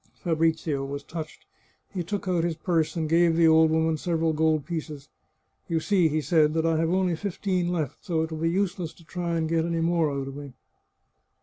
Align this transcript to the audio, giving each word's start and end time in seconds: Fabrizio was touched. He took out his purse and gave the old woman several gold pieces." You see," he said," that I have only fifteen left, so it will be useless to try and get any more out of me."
Fabrizio 0.15 0.83
was 0.83 1.03
touched. 1.03 1.45
He 1.93 2.01
took 2.03 2.27
out 2.27 2.43
his 2.43 2.55
purse 2.55 2.95
and 2.95 3.07
gave 3.07 3.35
the 3.35 3.47
old 3.47 3.69
woman 3.69 3.97
several 3.97 4.33
gold 4.33 4.65
pieces." 4.65 5.09
You 5.69 5.79
see," 5.79 6.07
he 6.07 6.21
said," 6.21 6.53
that 6.55 6.65
I 6.65 6.77
have 6.77 6.89
only 6.89 7.15
fifteen 7.15 7.67
left, 7.67 8.03
so 8.03 8.23
it 8.23 8.31
will 8.31 8.39
be 8.39 8.49
useless 8.49 8.93
to 8.95 9.03
try 9.05 9.37
and 9.37 9.47
get 9.47 9.63
any 9.63 9.79
more 9.81 10.09
out 10.09 10.27
of 10.27 10.35
me." 10.35 10.53